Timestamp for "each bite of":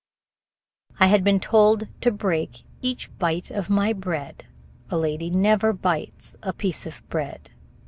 2.81-3.69